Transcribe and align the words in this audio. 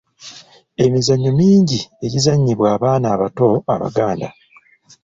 Emizannyo 0.83 1.31
mingi 1.39 1.79
egizannyibwa 2.05 2.67
abaana 2.75 3.07
abato 3.15 3.47
Abaganda 3.73 4.27